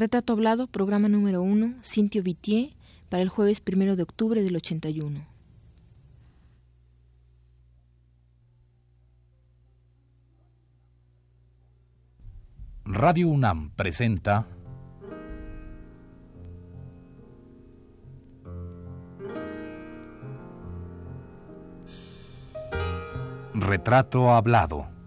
Retrato 0.00 0.32
Hablado, 0.32 0.66
programa 0.66 1.10
número 1.10 1.42
1, 1.42 1.74
Cintio 1.82 2.22
Vitier, 2.22 2.70
para 3.10 3.22
el 3.22 3.28
jueves 3.28 3.62
1 3.62 3.96
de 3.96 4.02
octubre 4.02 4.42
del 4.42 4.56
81. 4.56 5.26
Radio 12.86 13.28
UNAM 13.28 13.72
presenta 13.76 14.46
Retrato 23.52 24.30
Hablado. 24.30 24.99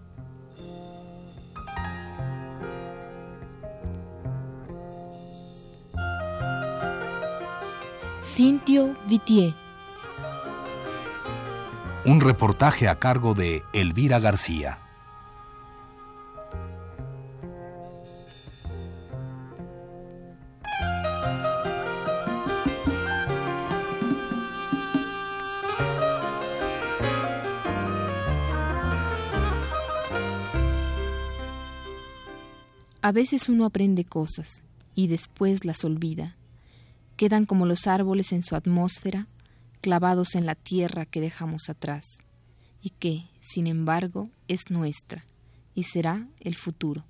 Cintio 8.36 8.96
Vitier. 9.06 9.54
Un 12.04 12.20
reportaje 12.20 12.88
a 12.88 12.98
cargo 12.98 13.32
de 13.32 13.62
Elvira 13.72 14.18
García. 14.18 14.80
A 33.00 33.12
veces 33.12 33.48
uno 33.48 33.64
aprende 33.64 34.04
cosas 34.04 34.64
y 34.96 35.06
después 35.06 35.64
las 35.64 35.84
olvida. 35.84 36.34
Quedan 37.16 37.46
como 37.46 37.64
los 37.64 37.86
árboles 37.86 38.32
en 38.32 38.42
su 38.42 38.56
atmósfera, 38.56 39.28
clavados 39.80 40.34
en 40.34 40.46
la 40.46 40.54
tierra 40.54 41.06
que 41.06 41.20
dejamos 41.20 41.68
atrás, 41.68 42.18
y 42.82 42.90
que, 42.90 43.30
sin 43.40 43.66
embargo, 43.66 44.28
es 44.48 44.70
nuestra 44.70 45.24
y 45.74 45.84
será 45.84 46.26
el 46.40 46.56
futuro. 46.56 47.04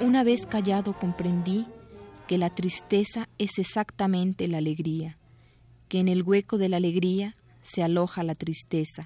Una 0.00 0.24
vez 0.24 0.46
callado 0.46 0.92
comprendí 0.98 1.66
que 2.32 2.38
la 2.38 2.48
tristeza 2.48 3.28
es 3.36 3.58
exactamente 3.58 4.48
la 4.48 4.56
alegría, 4.56 5.18
que 5.90 5.98
en 5.98 6.08
el 6.08 6.22
hueco 6.22 6.56
de 6.56 6.70
la 6.70 6.78
alegría 6.78 7.36
se 7.62 7.82
aloja 7.82 8.22
la 8.22 8.34
tristeza, 8.34 9.02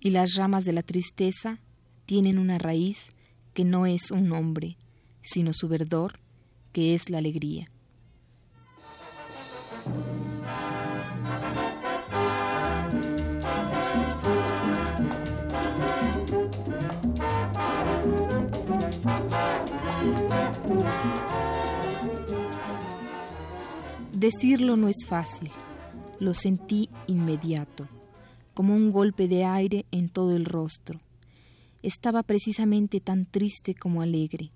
y 0.00 0.10
las 0.10 0.34
ramas 0.34 0.64
de 0.64 0.72
la 0.72 0.82
tristeza 0.82 1.60
tienen 2.04 2.40
una 2.40 2.58
raíz 2.58 3.06
que 3.54 3.64
no 3.64 3.86
es 3.86 4.10
un 4.10 4.32
hombre, 4.32 4.76
sino 5.20 5.52
su 5.52 5.68
verdor, 5.68 6.14
que 6.72 6.94
es 6.94 7.10
la 7.10 7.18
alegría. 7.18 7.70
Decirlo 24.22 24.76
no 24.76 24.86
es 24.86 25.04
fácil, 25.04 25.50
lo 26.20 26.32
sentí 26.32 26.88
inmediato, 27.08 27.88
como 28.54 28.72
un 28.72 28.92
golpe 28.92 29.26
de 29.26 29.44
aire 29.44 29.84
en 29.90 30.08
todo 30.08 30.36
el 30.36 30.44
rostro. 30.44 31.00
Estaba 31.82 32.22
precisamente 32.22 33.00
tan 33.00 33.26
triste 33.26 33.74
como 33.74 34.00
alegre. 34.00 34.52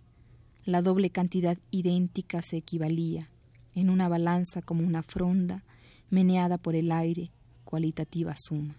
La 0.64 0.82
doble 0.82 1.10
cantidad 1.10 1.58
idéntica 1.72 2.42
se 2.42 2.58
equivalía, 2.58 3.28
en 3.74 3.90
una 3.90 4.08
balanza 4.08 4.62
como 4.62 4.86
una 4.86 5.02
fronda, 5.02 5.64
meneada 6.10 6.58
por 6.58 6.76
el 6.76 6.92
aire, 6.92 7.32
cualitativa 7.64 8.36
suma. 8.38 8.76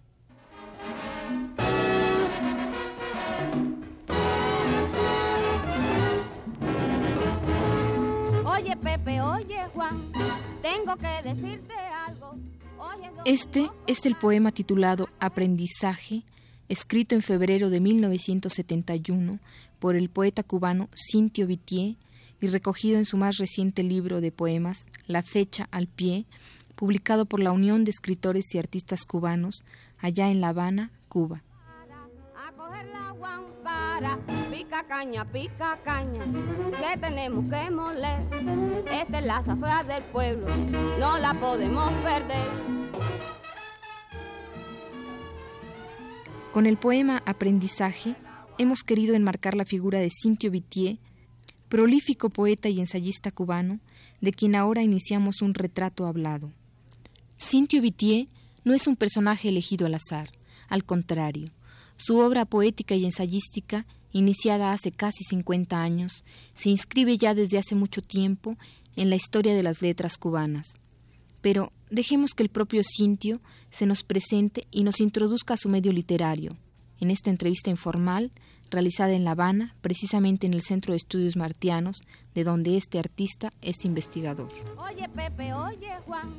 Oye 8.46 8.78
Pepe, 8.78 9.22
oye 9.22 9.59
Juan, 9.74 10.12
tengo 10.75 10.95
que 10.97 11.23
decirte 11.23 11.73
algo. 12.07 12.35
Este 13.25 13.69
es 13.88 14.05
el 14.05 14.16
poema 14.16 14.51
titulado 14.51 15.07
Aprendizaje, 15.19 16.23
escrito 16.69 17.16
en 17.16 17.22
febrero 17.22 17.69
de 17.69 17.79
1971 17.79 19.39
por 19.79 19.95
el 19.95 20.09
poeta 20.09 20.44
cubano 20.44 20.89
Cintio 20.95 21.47
Vitier 21.47 21.95
y 22.39 22.47
recogido 22.47 22.97
en 22.97 23.05
su 23.05 23.17
más 23.17 23.38
reciente 23.38 23.83
libro 23.83 24.22
de 24.22 24.31
poemas, 24.31 24.85
La 25.07 25.23
fecha 25.23 25.67
al 25.72 25.88
pie, 25.88 26.25
publicado 26.75 27.25
por 27.25 27.39
la 27.39 27.51
Unión 27.51 27.84
de 27.84 27.91
Escritores 27.91 28.53
y 28.53 28.59
Artistas 28.59 29.05
Cubanos, 29.05 29.63
allá 29.99 30.29
en 30.29 30.41
La 30.41 30.49
Habana, 30.49 30.91
Cuba. 31.09 31.41
A 33.23 33.41
coger 33.41 34.01
la 34.01 34.17
guampara, 34.17 34.19
pica 34.51 34.83
caña, 34.83 35.25
pica 35.25 35.79
caña, 35.83 36.25
que 36.72 37.00
tenemos 37.00 37.45
que 37.50 37.69
moler. 37.72 38.22
Esta 38.91 39.19
es 39.19 39.25
la 39.25 39.44
zafra 39.44 39.83
del 39.83 40.03
pueblo, 40.03 40.47
no 41.00 41.17
la 41.17 41.33
podemos 41.33 41.91
perder. 42.03 42.47
Con 46.53 46.66
el 46.66 46.78
poema 46.78 47.22
Aprendizaje 47.25 48.16
hemos 48.57 48.83
querido 48.83 49.16
enmarcar 49.16 49.55
la 49.55 49.66
figura 49.66 49.99
de 49.99 50.09
Cintio 50.09 50.49
Vitier, 50.49 50.97
prolífico 51.69 52.29
poeta 52.29 52.69
y 52.69 52.79
ensayista 52.79 53.31
cubano, 53.31 53.79
de 54.22 54.31
quien 54.31 54.55
ahora 54.55 54.81
iniciamos 54.81 55.41
un 55.41 55.53
retrato 55.53 56.07
hablado. 56.07 56.51
Cintio 57.38 57.81
Vitier 57.81 58.28
no 58.63 58.73
es 58.73 58.88
un 58.88 58.95
personaje 58.95 59.49
elegido 59.49 59.85
al 59.85 59.94
azar, 59.94 60.29
al 60.69 60.84
contrario, 60.84 61.47
su 61.97 62.19
obra 62.19 62.46
poética 62.46 62.96
y 62.96 63.06
ensayística, 63.06 63.85
iniciada 64.12 64.72
hace 64.72 64.91
casi 64.91 65.24
50 65.24 65.81
años, 65.81 66.24
se 66.56 66.69
inscribe 66.69 67.18
ya 67.18 67.34
desde 67.34 67.58
hace 67.58 67.75
mucho 67.75 68.02
tiempo 68.02 68.56
en 68.96 69.09
la 69.09 69.16
historia 69.16 69.53
de 69.53 69.63
las 69.63 69.81
letras 69.81 70.18
cubanas. 70.18 70.74
Pero 71.41 71.72
dejemos 71.90 72.31
que 72.34 72.44
el 72.44 72.50
propio 72.50 72.81
Cintio 72.84 73.40
se 73.69 73.85
nos 73.85 74.03
presente 74.03 74.62
y 74.72 74.84
nos 74.84 75.00
introduzca 75.00 75.53
a 75.56 75.58
su 75.58 75.69
medio 75.69 75.91
literario, 75.91 76.52
en 77.00 77.12
esta 77.12 77.30
entrevista 77.30 77.69
informal 77.69 78.31
realizada 78.69 79.13
en 79.13 79.23
La 79.23 79.31
Habana, 79.31 79.75
precisamente 79.81 80.47
en 80.47 80.53
el 80.53 80.61
Centro 80.61 80.94
de 80.94 80.97
Estudios 80.97 81.35
Martianos, 81.35 82.01
de 82.33 82.44
donde 82.44 82.78
este 82.78 83.00
artista 83.00 83.50
es 83.61 83.83
investigador. 83.85 84.50
Oye 84.78 85.09
Pepe, 85.09 85.53
oye 85.53 85.91
Juan, 86.05 86.33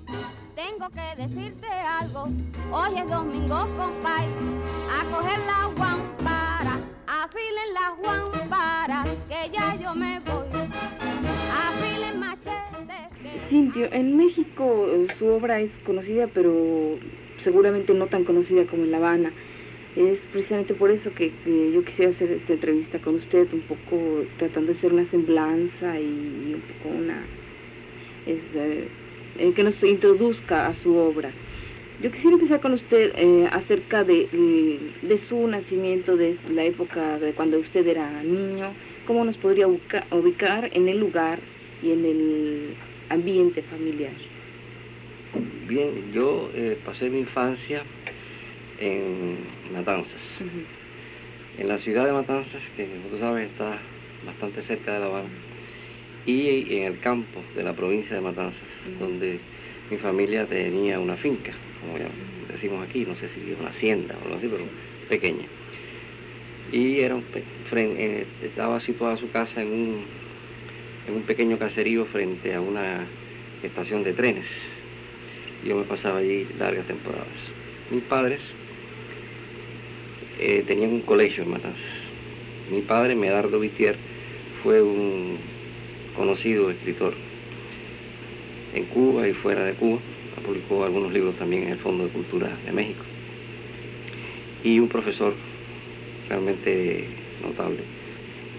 tengo 0.54 0.88
que 0.90 1.22
decirte 1.22 1.66
algo. 1.66 2.28
Hoy 2.70 2.98
es 2.98 3.10
domingo, 3.10 3.60
compay, 3.76 4.26
a 4.90 5.04
coger 5.10 5.38
la 5.40 5.72
guampara, 5.76 6.78
afilen 7.06 7.74
las 7.74 7.96
guamparas, 7.98 9.08
que 9.28 9.50
ya 9.52 9.76
yo 9.80 9.94
me 9.94 10.20
voy. 10.20 10.46
Afilen 11.52 12.20
machetes. 12.20 13.18
Que... 13.22 13.48
Cintio, 13.48 13.92
en 13.92 14.16
México 14.16 14.86
eh, 14.88 15.08
su 15.18 15.26
obra 15.26 15.60
es 15.60 15.72
conocida, 15.84 16.28
pero 16.28 16.98
seguramente 17.42 17.92
no 17.94 18.06
tan 18.06 18.24
conocida 18.24 18.66
como 18.66 18.84
en 18.84 18.90
La 18.90 18.98
Habana. 18.98 19.32
Es 19.98 20.20
precisamente 20.32 20.75
por 20.75 20.92
eso 20.92 21.12
que, 21.12 21.32
yo 21.75 21.84
quisiera 21.84 22.12
hacer 22.12 22.31
esta 22.31 22.53
entrevista 22.53 23.00
con 23.00 23.16
usted, 23.16 23.48
un 23.53 23.62
poco 23.62 24.22
tratando 24.38 24.70
de 24.70 24.78
hacer 24.78 24.92
una 24.92 25.10
semblanza 25.10 25.98
y, 25.98 26.54
un 26.54 26.60
poco 26.60 26.94
una... 26.94 27.25
Es, 28.25 28.38
eh, 28.55 29.52
que 29.56 29.64
nos 29.64 29.82
introduzca 29.82 30.69
a 30.69 30.75
su 30.75 30.94
obra. 30.94 31.32
Yo 32.00 32.12
quisiera 32.12 32.37
empezar 32.37 32.61
con 32.61 32.75
usted 32.75 33.12
eh, 33.17 33.49
acerca 33.50 34.05
de, 34.05 34.28
de, 35.02 35.19
su 35.19 35.49
nacimiento, 35.49 36.17
de 36.17 36.37
la 36.49 36.62
época 36.62 37.19
de 37.19 37.32
cuando 37.32 37.58
usted 37.58 37.84
era 37.84 38.22
niño, 38.22 38.75
cómo 39.05 39.25
nos 39.25 39.37
podría 39.37 39.67
ubica, 39.67 40.06
ubicar 40.12 40.70
en 40.75 40.88
el 40.88 41.00
lugar 41.00 41.40
y 41.82 41.90
en 41.90 42.05
el 42.05 42.75
ambiente 43.08 43.62
familiar. 43.62 44.14
Bien, 45.67 46.12
yo 46.12 46.50
eh, 46.55 46.78
pasé 46.84 47.11
mi 47.11 47.19
infancia 47.19 47.82
en 48.80 49.38
Matanzas. 49.72 50.20
Uh 50.40 50.44
-huh. 50.44 51.60
En 51.60 51.69
la 51.69 51.78
ciudad 51.78 52.06
de 52.06 52.12
Matanzas, 52.12 52.62
que 52.76 52.86
como 52.86 53.08
tú 53.08 53.19
sabes 53.19 53.50
está 53.50 53.78
bastante 54.25 54.62
cerca 54.62 54.94
de 54.94 55.00
La 55.00 55.06
Habana, 55.06 55.28
y 56.26 56.76
en 56.76 56.84
el 56.84 57.00
campo 57.00 57.42
de 57.56 57.62
la 57.62 57.75
provincia 57.75 58.14
de 58.14 58.22
Matanzas, 58.22 58.62
uh 58.62 58.90
-huh. 58.90 58.98
donde 58.98 59.38
mi 59.90 59.96
familia 59.96 60.46
tenía 60.46 61.00
una 61.00 61.16
finca, 61.16 61.52
como 61.80 61.98
ya 61.98 62.08
decimos 62.52 62.86
aquí, 62.86 63.04
no 63.06 63.14
sé 63.16 63.28
si 63.30 63.56
una 63.58 63.70
hacienda 63.70 64.16
o 64.20 64.25
algo 64.25 64.36
así, 64.36 64.48
pero 64.48 64.64
pequeña. 65.08 65.46
Y 66.70 67.00
era 67.00 67.14
un, 67.14 67.24
estaba 68.42 68.81
situada 68.81 69.16
su 69.16 69.31
casa 69.31 69.62
en 69.62 69.69
un, 69.69 70.04
en 71.06 71.14
un 71.14 71.22
pequeño 71.22 71.58
caserío 71.58 72.04
frente 72.06 72.54
a 72.54 72.60
una 72.60 73.06
estación 73.62 74.04
de 74.04 74.12
trenes. 74.12 74.46
Yo 75.64 75.76
me 75.76 75.84
pasaba 75.84 76.19
allí 76.19 76.46
largas 76.58 76.86
temporadas. 76.86 77.26
Mis 77.90 78.02
padres 78.02 78.42
eh, 80.38 80.64
tenían 80.67 80.93
un 80.93 81.00
colegio 81.02 81.43
en 81.43 81.50
Matanzas. 81.50 81.82
Mi 82.70 82.82
padre, 82.82 83.14
Medardo 83.14 83.58
Vitier, 83.58 83.96
fue 84.62 84.82
un 84.82 85.38
conocido 86.17 86.70
escritor 86.70 87.14
en 88.75 88.85
Cuba 88.87 89.26
y 89.26 89.32
fuera 89.32 89.64
de 89.64 89.75
Cuba. 89.75 89.99
Publicó 90.44 90.85
algunos 90.85 91.12
libros 91.12 91.37
también 91.37 91.64
en 91.64 91.70
el 91.70 91.79
Fondo 91.79 92.05
de 92.05 92.11
Cultura 92.11 92.56
de 92.64 92.73
México. 92.73 93.02
Y 94.62 94.79
un 94.79 94.88
profesor 94.88 95.35
realmente 96.29 97.06
notable, 97.43 97.81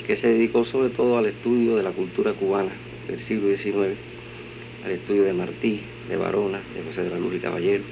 que 0.06 0.18
se 0.18 0.28
dedicó 0.28 0.66
sobre 0.66 0.90
todo 0.90 1.18
al 1.18 1.28
estudio 1.28 1.78
de 1.78 1.84
la 1.84 1.92
cultura 1.92 2.34
cubana 2.34 2.72
del 3.08 3.20
siglo 3.22 3.56
XIX, 3.56 3.98
al 4.84 4.92
estudio 4.92 5.24
de 5.24 5.34
Martí, 5.34 5.82
de 6.10 6.18
Barona, 6.18 6.62
de 6.74 6.84
José 6.84 7.04
de 7.04 7.10
la 7.12 7.20
Luz 7.20 7.36
y 7.36 7.40
Caballero, 7.40 7.84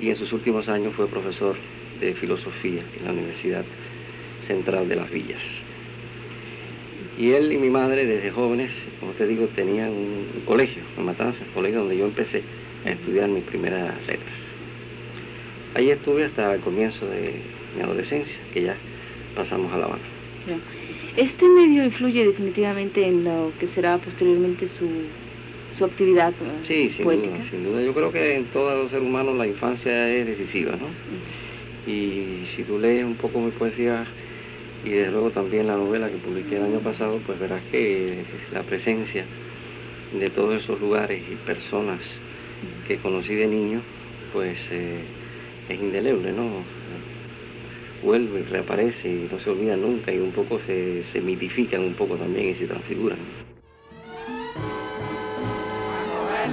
y 0.00 0.10
en 0.10 0.16
sus 0.16 0.32
últimos 0.32 0.68
años 0.68 0.94
fue 0.94 1.06
profesor 1.08 1.56
de 2.00 2.14
filosofía 2.14 2.82
en 2.98 3.04
la 3.04 3.12
Universidad 3.12 3.64
Central 4.46 4.88
de 4.88 4.96
las 4.96 5.10
Villas. 5.10 5.42
Y 7.18 7.30
él 7.30 7.52
y 7.52 7.56
mi 7.56 7.70
madre 7.70 8.04
desde 8.04 8.30
jóvenes, 8.30 8.70
como 9.00 9.12
te 9.12 9.26
digo, 9.26 9.46
tenían 9.54 9.90
un, 9.90 10.42
colegio 10.44 10.82
en 10.96 11.04
Matanzas, 11.04 11.42
colegio 11.54 11.80
donde 11.80 11.96
yo 11.96 12.04
empecé 12.04 12.42
a 12.84 12.90
estudiar 12.90 13.28
mis 13.28 13.44
primeras 13.44 13.94
letras. 14.06 14.34
Ahí 15.74 15.90
estuve 15.90 16.24
hasta 16.24 16.54
el 16.54 16.60
comienzo 16.60 17.06
de 17.06 17.34
mi 17.74 17.82
adolescencia, 17.82 18.36
que 18.52 18.62
ya 18.62 18.76
pasamos 19.34 19.72
a 19.72 19.78
La 19.78 19.86
Habana. 19.86 20.02
Este 21.16 21.48
medio 21.48 21.84
influye 21.84 22.26
definitivamente 22.26 23.04
en 23.04 23.24
lo 23.24 23.52
que 23.58 23.66
será 23.68 23.98
posteriormente 23.98 24.68
su, 24.68 24.86
su 25.76 25.84
actividad 25.84 26.32
sí, 26.66 26.90
sin 26.90 27.04
Duda, 27.04 27.50
sin 27.50 27.64
duda. 27.64 27.82
Yo 27.82 27.94
creo 27.94 28.12
que 28.12 28.36
en 28.36 28.44
todo 28.46 28.82
los 28.82 28.90
ser 28.90 29.00
humano 29.00 29.34
la 29.34 29.46
infancia 29.46 30.14
es 30.14 30.26
decisiva, 30.26 30.72
¿no? 30.72 30.86
Y 31.86 32.46
si 32.54 32.64
tú 32.64 32.78
lees 32.78 33.04
un 33.04 33.16
poco 33.16 33.40
mi 33.40 33.52
poesía 33.52 34.06
y 34.84 34.90
desde 34.90 35.12
luego 35.12 35.30
también 35.30 35.66
la 35.66 35.76
novela 35.76 36.10
que 36.10 36.16
publiqué 36.16 36.56
el 36.56 36.64
año 36.64 36.80
pasado, 36.80 37.20
pues 37.24 37.38
verás 37.38 37.62
que 37.70 38.24
la 38.52 38.62
presencia 38.62 39.24
de 40.12 40.30
todos 40.30 40.62
esos 40.62 40.80
lugares 40.80 41.22
y 41.30 41.36
personas 41.36 42.00
que 42.86 42.98
conocí 42.98 43.34
de 43.34 43.46
niño, 43.46 43.82
pues 44.32 44.58
eh, 44.70 45.04
es 45.68 45.78
indeleble, 45.78 46.32
¿no? 46.32 46.64
Vuelve 48.02 48.42
reaparece 48.44 49.08
y 49.08 49.28
no 49.30 49.40
se 49.40 49.50
olvida 49.50 49.76
nunca 49.76 50.12
y 50.12 50.18
un 50.18 50.32
poco 50.32 50.60
se, 50.66 51.04
se 51.12 51.20
mitifican 51.20 51.82
un 51.82 51.94
poco 51.94 52.16
también 52.16 52.50
y 52.50 52.54
se 52.54 52.66
transfiguran. 52.66 53.45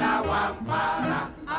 A 0.04 0.24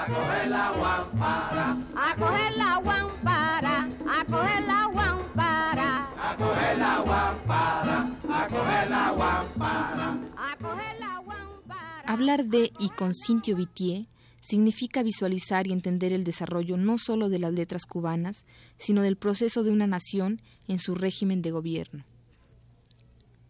coger 0.06 0.48
la 0.48 0.72
guampara, 0.82 1.78
a 2.06 2.14
coger 2.16 2.48
la 2.56 2.76
guampara, 2.82 3.88
a 4.06 4.24
coger 4.24 4.68
la 4.68 4.92
guampara, 4.92 6.06
a 6.18 6.36
coger 6.36 6.78
la 6.78 7.02
guampara, 7.02 8.10
a 8.28 8.46
coger 8.46 8.90
la 8.90 9.10
guampara, 9.12 10.18
a 10.36 10.56
coger 10.58 10.96
la 11.00 11.18
guampara. 11.24 12.02
Hablar 12.06 12.44
de 12.44 12.70
y 12.78 12.90
con 12.90 13.14
Cintio 13.14 13.56
Vitier 13.56 14.06
significa 14.40 15.02
visualizar 15.02 15.66
y 15.66 15.72
entender 15.72 16.12
el 16.12 16.22
desarrollo 16.22 16.76
no 16.76 16.98
solo 16.98 17.30
de 17.30 17.38
las 17.38 17.54
letras 17.54 17.86
cubanas, 17.86 18.44
sino 18.76 19.00
del 19.00 19.16
proceso 19.16 19.62
de 19.62 19.70
una 19.70 19.86
nación 19.86 20.42
en 20.68 20.78
su 20.78 20.94
régimen 20.94 21.40
de 21.40 21.50
gobierno. 21.50 22.04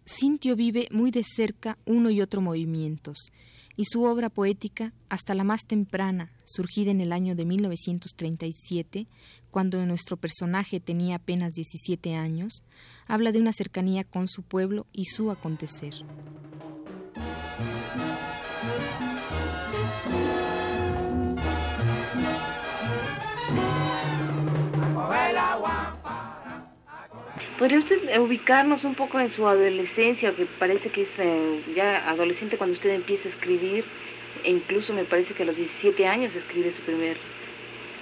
Cintio 0.06 0.54
vive 0.54 0.86
muy 0.92 1.10
de 1.10 1.24
cerca 1.24 1.78
uno 1.84 2.10
y 2.10 2.20
otro 2.20 2.40
movimientos, 2.40 3.32
y 3.76 3.84
su 3.86 4.04
obra 4.04 4.30
poética, 4.30 4.92
hasta 5.08 5.34
la 5.34 5.44
más 5.44 5.62
temprana, 5.66 6.30
surgida 6.44 6.90
en 6.90 7.00
el 7.00 7.12
año 7.12 7.34
de 7.34 7.44
1937, 7.44 9.06
cuando 9.50 9.84
nuestro 9.86 10.16
personaje 10.16 10.80
tenía 10.80 11.16
apenas 11.16 11.52
17 11.52 12.14
años, 12.14 12.62
habla 13.06 13.32
de 13.32 13.40
una 13.40 13.52
cercanía 13.52 14.04
con 14.04 14.28
su 14.28 14.42
pueblo 14.42 14.86
y 14.92 15.06
su 15.06 15.30
acontecer. 15.30 15.94
¿Podría 27.58 27.78
usted 27.78 28.18
ubicarnos 28.18 28.84
un 28.84 28.96
poco 28.96 29.20
en 29.20 29.30
su 29.30 29.46
adolescencia, 29.46 30.34
que 30.34 30.44
parece 30.44 30.88
que 30.88 31.02
es 31.02 31.08
eh, 31.18 31.60
ya 31.76 32.08
adolescente 32.08 32.56
cuando 32.56 32.74
usted 32.74 32.90
empieza 32.90 33.28
a 33.28 33.32
escribir? 33.32 33.84
E 34.42 34.50
incluso 34.50 34.92
me 34.92 35.04
parece 35.04 35.34
que 35.34 35.44
a 35.44 35.46
los 35.46 35.56
17 35.56 36.06
años 36.06 36.34
escribe 36.34 36.72
su 36.72 36.82
primer 36.82 37.16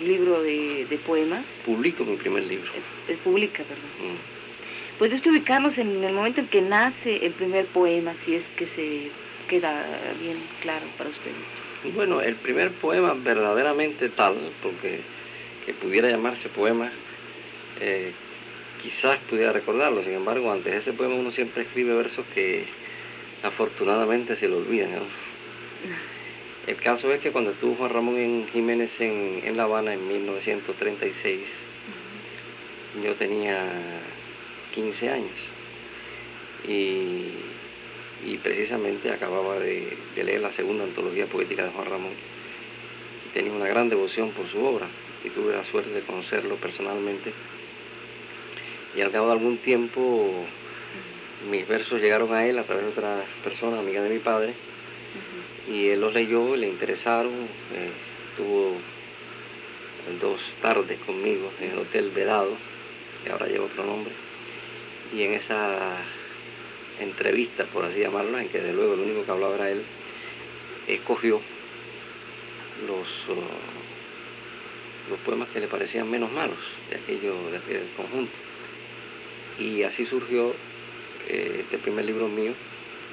libro 0.01 0.43
de, 0.43 0.99
poemas. 1.07 1.45
Publico 1.67 2.03
mi 2.05 2.17
primer 2.17 2.45
libro. 2.45 2.71
Eh, 3.09 3.19
publica, 3.23 3.63
perdón. 3.65 3.85
Mm. 4.01 4.99
¿Podría 4.99 5.17
usted 5.17 5.31
ubicarnos 5.31 5.77
en 5.77 6.03
el 6.03 6.15
momento 6.15 6.41
en 6.41 6.49
que 6.49 6.63
nace 6.63 7.27
el 7.27 7.33
primer 7.33 7.67
poema, 7.67 8.15
si 8.25 8.37
es 8.37 8.45
que 8.57 8.67
se 8.69 9.11
queda 9.49 9.85
bien 10.19 10.39
claro 10.63 10.87
para 10.97 11.11
usted 11.11 11.31
esto? 11.31 11.95
Bueno, 11.95 12.23
el 12.23 12.37
primer 12.37 12.71
poema 12.71 13.13
verdaderamente 13.15 14.09
tal, 14.09 14.37
porque 14.63 15.01
que 15.67 15.75
pudiera 15.75 16.09
llamarse 16.09 16.49
poema, 16.49 16.91
eh, 17.81 18.13
quizás 18.83 19.19
pudiera 19.31 19.53
recordarlo, 19.53 20.03
sin 20.03 20.15
embargo, 20.15 20.51
antes 20.51 20.73
de 20.73 20.79
ese 20.81 20.93
poema 20.93 21.15
uno 21.15 21.31
siempre 21.31 21.63
escribe 21.63 21.95
versos 21.95 22.27
que 22.35 22.65
afortunadamente 23.43 24.37
se 24.37 24.49
le 24.49 24.57
olvidan. 24.57 24.91
El 26.67 26.77
caso 26.77 27.13
es 27.13 27.21
que 27.21 27.33
cuando 27.33 27.53
estuvo 27.53 27.75
Juan 27.75 27.91
Ramón 27.93 28.19
en 28.19 28.49
Jiménez 28.49 29.01
en, 29.01 29.57
La 29.57 29.65
Habana 29.65 29.95
en 29.95 30.07
1936, 30.07 31.41
yo 33.03 33.15
tenía 33.15 33.65
15 34.75 35.09
años 35.09 35.31
y, 36.69 38.37
precisamente 38.43 39.11
acababa 39.11 39.59
de, 39.59 39.97
de, 40.17 40.25
leer 40.25 40.41
la 40.41 40.51
segunda 40.51 40.85
antología 40.85 41.27
poética 41.27 41.65
de 41.65 41.71
Juan 41.71 41.87
Ramón. 41.89 42.13
Tenía 43.35 43.53
una 43.53 43.67
gran 43.67 43.89
devoción 43.89 44.31
por 44.31 44.49
su 44.49 44.65
obra 44.65 44.87
y 45.25 45.31
tuve 45.31 45.55
la 45.55 45.65
suerte 45.67 45.91
de 45.91 46.03
conocerlo 46.03 46.57
personalmente 46.57 47.33
y 48.95 49.01
al 49.01 49.11
cabo 49.11 49.27
de 49.29 49.33
algún 49.33 49.59
tiempo 49.59 50.45
mis 51.51 51.67
versos 51.67 52.01
llegaron 52.01 52.33
a 52.35 52.47
él 52.47 52.59
a 52.59 52.65
través 52.65 52.85
de 52.85 52.91
otra 52.91 53.25
persona, 53.43 53.79
amiga 53.79 54.03
de 54.03 54.11
mi 54.11 54.19
padre, 54.19 54.55
y 55.69 55.89
él 55.89 56.01
los 56.01 56.13
leyó, 56.13 56.57
le 56.57 56.69
interesaron, 56.69 57.33
eh, 57.33 57.91
tuvo 58.37 58.77
dos 60.21 60.41
tardes 60.61 60.99
conmigo 61.01 61.51
en 61.61 61.73
el 61.73 61.79
Hotel 61.79 62.11
Vedado, 62.11 62.57
que 63.25 63.33
ahora 63.33 63.47
lleva 63.47 63.67
otro 63.67 63.85
nombre, 63.85 64.13
y 65.15 65.23
en 65.23 65.35
esa 65.35 65.97
entrevista, 67.01 67.65
por 67.67 67.85
así 67.85 68.01
llamarlo, 68.01 68.39
en 68.39 68.49
que 68.49 68.61
de 68.61 68.73
luego 68.73 68.95
el 68.95 69.01
único 69.01 69.25
que 69.25 69.31
hablaba 69.31 69.55
era 69.57 69.71
él, 69.71 69.83
escogió 70.87 71.41
los, 72.87 73.37
uh, 73.37 75.11
los 75.11 75.19
poemas 75.21 75.49
que 75.49 75.61
le 75.61 75.69
parecían 75.69 76.11
menos 76.11 76.31
malos 76.33 76.59
de 76.91 76.97
aquello, 76.97 77.35
de 77.51 77.59
aquel 77.59 77.89
conjunto. 77.97 78.52
Y 79.63 79.85
así 79.85 80.07
surgió 80.07 80.55
eh, 81.29 81.61
este 81.61 81.79
primer 81.79 82.05
libro 82.05 82.27
mío, 82.27 82.53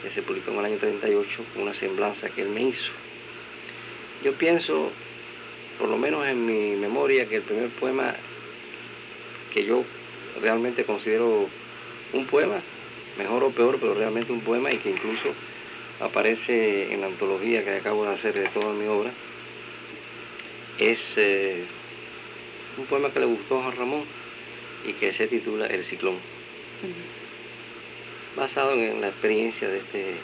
que 0.01 0.09
se 0.09 0.23
publicó 0.23 0.49
en 0.51 0.57
el 0.57 0.65
año 0.65 0.77
38, 0.77 1.45
una 1.57 1.75
semblanza 1.75 2.29
que 2.29 2.41
él 2.41 2.49
me 2.49 2.63
hizo. 2.63 2.91
Yo 4.23 4.33
pienso, 4.33 4.91
por 5.77 5.89
lo 5.89 5.97
menos 5.97 6.25
en 6.25 6.43
mi 6.43 6.75
memoria, 6.75 7.29
que 7.29 7.35
el 7.35 7.41
primer 7.43 7.69
poema 7.69 8.15
que 9.53 9.63
yo 9.63 9.83
realmente 10.41 10.85
considero 10.85 11.47
un 12.13 12.25
poema, 12.25 12.61
mejor 13.17 13.43
o 13.43 13.51
peor, 13.51 13.77
pero 13.79 13.93
realmente 13.93 14.31
un 14.31 14.41
poema 14.41 14.71
y 14.71 14.77
que 14.77 14.89
incluso 14.89 15.33
aparece 15.99 16.91
en 16.91 17.01
la 17.01 17.07
antología 17.07 17.63
que 17.63 17.75
acabo 17.75 18.05
de 18.05 18.13
hacer 18.13 18.33
de 18.33 18.47
toda 18.47 18.73
mi 18.73 18.87
obra, 18.87 19.11
es 20.79 20.99
eh, 21.17 21.63
un 22.77 22.85
poema 22.85 23.11
que 23.11 23.19
le 23.19 23.25
gustó 23.27 23.59
a 23.59 23.63
Juan 23.63 23.77
Ramón 23.77 24.03
y 24.85 24.93
que 24.93 25.13
se 25.13 25.27
titula 25.27 25.67
El 25.67 25.83
ciclón. 25.83 26.38
Basado 28.35 28.73
en 28.73 29.01
la 29.01 29.09
experiencia 29.09 29.67
de 29.67 29.79
este 29.79 30.15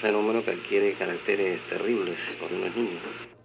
fenómeno 0.00 0.44
que 0.44 0.52
adquiere 0.52 0.92
caracteres 0.94 1.60
terribles 1.68 2.18
por 2.38 2.52
unos 2.52 2.74
niños. 2.76 3.35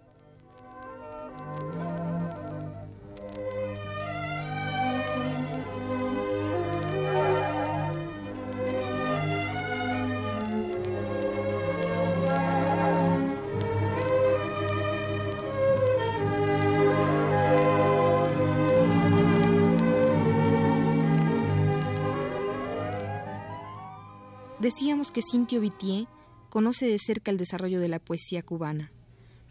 Que 25.10 25.20
Cintio 25.20 25.60
Vitier 25.60 26.06
conoce 26.48 26.86
de 26.86 26.98
cerca 26.98 27.32
el 27.32 27.36
desarrollo 27.36 27.80
de 27.80 27.88
la 27.88 27.98
poesía 27.98 28.42
cubana. 28.42 28.92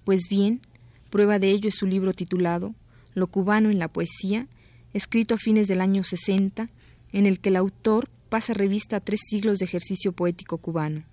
Pues 0.06 0.22
bien, 0.30 0.62
prueba 1.10 1.40
de 1.40 1.52
ello 1.52 1.68
es 1.68 1.76
su 1.76 1.86
libro 1.86 2.14
titulado 2.14 2.74
Lo 3.16 3.28
cubano 3.28 3.70
en 3.70 3.78
la 3.78 3.90
poesía, 3.90 4.48
escrito 4.94 5.36
a 5.36 5.38
fines 5.38 5.68
del 5.68 5.82
año 5.82 6.04
60, 6.04 6.70
en 7.12 7.26
el 7.26 7.42
que 7.42 7.50
el 7.50 7.58
autor 7.58 8.10
pasa 8.30 8.54
revista 8.54 8.96
a 8.96 9.00
tres 9.02 9.20
siglos 9.30 9.58
de 9.58 9.66
ejercicio 9.66 10.14
poético 10.14 10.58
cubano. 10.58 11.04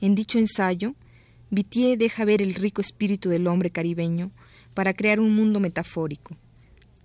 En 0.00 0.14
dicho 0.14 0.38
ensayo, 0.38 0.94
Vitier 1.50 1.98
deja 1.98 2.24
ver 2.24 2.40
el 2.40 2.54
rico 2.54 2.80
espíritu 2.80 3.28
del 3.28 3.46
hombre 3.46 3.70
caribeño 3.70 4.30
para 4.74 4.94
crear 4.94 5.20
un 5.20 5.34
mundo 5.36 5.60
metafórico. 5.60 6.36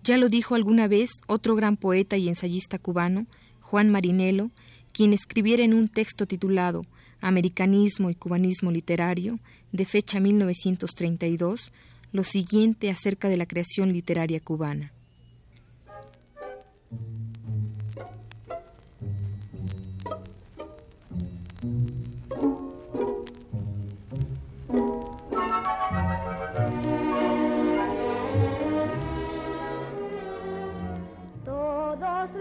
Ya 0.04 0.18
lo 0.18 0.30
dijo 0.30 0.56
alguna 0.56 0.88
vez 0.88 1.12
otro 1.28 1.56
gran 1.56 1.76
poeta 1.76 2.16
y 2.16 2.30
ensayista 2.30 2.80
cubano, 2.80 3.28
Juan 3.60 3.90
Marinelo, 3.90 4.50
quien 4.94 5.14
escribiera 5.14 5.64
en 5.64 5.74
un 5.74 5.88
texto 5.88 6.26
titulado 6.26 6.82
Americanismo 7.22 8.10
y 8.10 8.16
Cubanismo 8.16 8.72
Literario, 8.72 9.40
de 9.72 9.86
fecha 9.86 10.20
1932, 10.20 11.72
lo 12.12 12.24
siguiente 12.24 12.90
acerca 12.90 13.30
de 13.30 13.38
la 13.38 13.46
creación 13.46 13.94
literaria 13.94 14.40
cubana. 14.40 14.94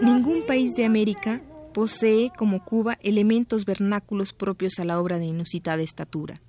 Ningún 0.01 0.45
país 0.45 0.75
de 0.75 0.85
América 0.85 1.41
posee, 1.79 2.29
como 2.37 2.61
Cuba, 2.65 2.97
elementos 3.03 3.63
vernáculos 3.63 4.33
propios 4.33 4.79
a 4.79 4.83
la 4.83 4.99
obra 4.99 5.17
de 5.17 5.27
inusitada 5.27 5.81
estatura. 5.81 6.41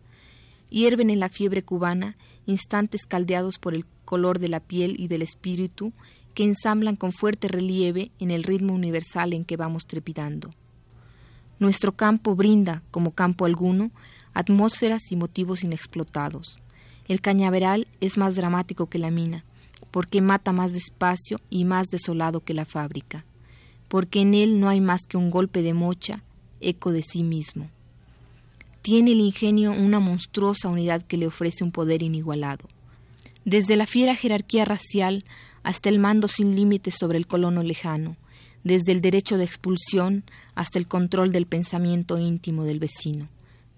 Hierven 0.70 1.08
en 1.08 1.20
la 1.20 1.28
fiebre 1.28 1.62
cubana 1.62 2.16
instantes 2.46 3.06
caldeados 3.06 3.60
por 3.60 3.76
el 3.76 3.87
color 4.04 4.40
de 4.40 4.49
la 4.49 4.58
piel 4.58 4.96
y 4.99 5.06
del 5.06 5.22
espíritu 5.22 5.92
que 6.34 6.42
ensamblan 6.42 6.96
con 6.96 7.12
fuerte 7.12 7.46
relieve 7.46 8.10
en 8.18 8.32
el 8.32 8.42
ritmo 8.42 8.75
universal 8.75 9.32
en 9.32 9.44
que 9.44 9.56
vamos 9.56 9.87
trepidando. 9.87 10.50
Nuestro 11.60 11.92
campo 11.92 12.34
brinda, 12.34 12.82
como 12.90 13.12
campo 13.12 13.44
alguno, 13.44 13.92
atmósferas 14.34 15.12
y 15.12 15.16
motivos 15.16 15.62
inexplotados. 15.62 16.58
El 17.06 17.20
cañaveral 17.20 17.87
es 18.00 18.18
más 18.18 18.34
dramático 18.34 18.88
que 18.88 18.99
la 18.99 19.12
mina, 19.12 19.44
porque 19.92 20.22
mata 20.22 20.50
más 20.50 20.72
despacio 20.72 21.38
y 21.50 21.64
más 21.64 21.87
desolado 21.87 22.40
que 22.40 22.52
la 22.52 22.64
fábrica 22.64 23.25
porque 23.90 24.20
en 24.20 24.35
él 24.35 24.61
no 24.61 24.68
hay 24.68 24.80
más 24.80 25.00
que 25.09 25.16
un 25.16 25.30
golpe 25.30 25.62
de 25.62 25.75
mocha, 25.75 26.23
eco 26.61 26.92
de 26.92 27.02
sí 27.02 27.25
mismo. 27.25 27.68
Tiene 28.82 29.11
el 29.11 29.18
ingenio 29.18 29.73
una 29.73 29.99
monstruosa 29.99 30.68
unidad 30.68 31.02
que 31.02 31.16
le 31.16 31.26
ofrece 31.26 31.64
un 31.64 31.73
poder 31.73 32.04
inigualado. 32.04 32.68
Desde 33.44 33.75
la 33.75 33.87
fiera 33.87 34.14
jerarquía 34.14 34.64
racial 34.64 35.25
hasta 35.64 35.88
el 35.88 35.99
mando 35.99 36.28
sin 36.28 36.54
límites 36.54 36.94
sobre 37.00 37.18
el 37.18 37.26
colono 37.26 37.64
lejano, 37.64 38.16
desde 38.62 38.92
el 38.92 39.00
derecho 39.00 39.38
de 39.38 39.44
expulsión 39.44 40.23
hasta 40.54 40.78
el 40.78 40.87
control 40.87 41.32
del 41.32 41.47
pensamiento 41.47 42.16
íntimo 42.16 42.62
del 42.62 42.78
vecino, 42.78 43.26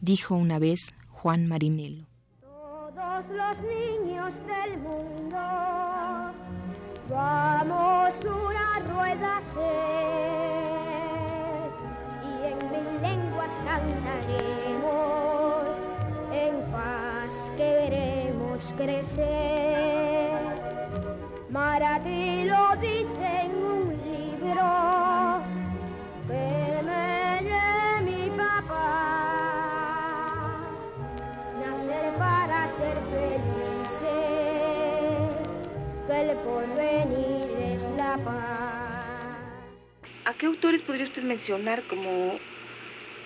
dijo 0.02 0.34
una 0.34 0.58
vez 0.58 0.92
Juan 1.08 1.46
Marinelo. 1.46 2.04
Todos 2.42 3.24
los 3.30 3.56
niños 3.62 4.34
del 4.46 4.78
mundo 4.78 5.38
Vamos 7.08 8.14
una 8.24 8.61
y 12.24 12.26
en 12.46 12.56
mil 12.70 13.02
lenguas 13.02 13.52
cantaremos, 13.64 15.66
en 16.32 16.62
paz 16.72 17.32
queremos 17.56 18.72
crecer. 18.76 20.32
Marati 21.50 22.44
lo 22.44 22.76
dice 22.80 23.42
en 23.44 23.52
un 23.62 23.88
libro 24.04 25.42
que 26.26 26.82
me 26.82 27.42
de 27.44 28.00
mi 28.04 28.30
papá, 28.30 28.88
nacer 31.60 32.04
para 32.18 32.68
ser 32.78 32.96
felices 33.12 34.12
el 36.08 36.36
porvenir. 36.38 37.41
¿A 40.24 40.34
qué 40.38 40.46
autores 40.46 40.82
podría 40.82 41.06
usted 41.06 41.22
mencionar 41.22 41.82
como 41.84 42.38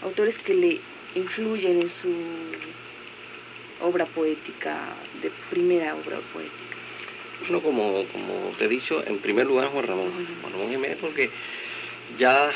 autores 0.02 0.38
que 0.38 0.54
le 0.54 0.80
influyen 1.14 1.82
en 1.82 1.88
su 1.88 2.12
obra 3.82 4.06
poética, 4.06 4.94
de 5.22 5.30
primera 5.50 5.94
obra 5.94 6.20
poética? 6.32 6.56
Bueno, 7.40 7.62
como, 7.62 8.04
como 8.06 8.54
te 8.58 8.64
he 8.64 8.68
dicho, 8.68 9.06
en 9.06 9.18
primer 9.18 9.46
lugar 9.46 9.68
Juan 9.68 9.86
Ramón, 9.86 10.12
Juan 10.40 10.52
Ramón 10.52 10.70
Jiménez, 10.70 10.98
porque 11.00 11.30
ya 12.18 12.50